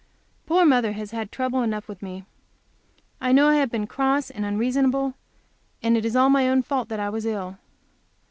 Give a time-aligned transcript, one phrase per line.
[0.47, 2.25] Poor mother has had trouble enough with me;
[3.21, 5.13] I know I have been cross and unreasonable,
[5.83, 7.59] and it was all my own fault that I was ill.